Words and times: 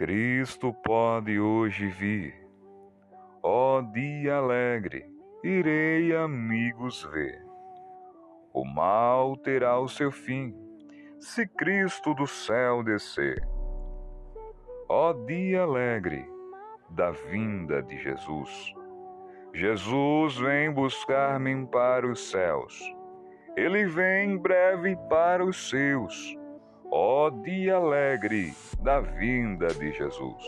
Cristo 0.00 0.72
pode 0.72 1.38
hoje 1.38 1.86
vir. 1.88 2.34
Ó 3.42 3.82
dia 3.82 4.36
alegre, 4.36 5.04
irei 5.44 6.16
amigos 6.16 7.06
ver. 7.12 7.44
O 8.50 8.64
mal 8.64 9.36
terá 9.36 9.78
o 9.78 9.86
seu 9.88 10.10
fim, 10.10 10.54
se 11.18 11.46
Cristo 11.46 12.14
do 12.14 12.26
céu 12.26 12.82
descer. 12.82 13.46
Ó 14.88 15.12
dia 15.12 15.64
alegre 15.64 16.26
da 16.88 17.10
vinda 17.10 17.82
de 17.82 17.98
Jesus. 17.98 18.72
Jesus 19.52 20.38
vem 20.38 20.72
buscar-me 20.72 21.66
para 21.66 22.10
os 22.10 22.30
céus. 22.30 22.82
Ele 23.54 23.84
vem 23.84 24.30
em 24.30 24.38
breve 24.38 24.96
para 25.10 25.44
os 25.44 25.68
seus 25.68 26.39
ó 26.90 27.30
dia 27.30 27.76
alegre 27.76 28.52
da 28.82 29.00
vinda 29.00 29.68
de 29.68 29.92
Jesus. 29.92 30.44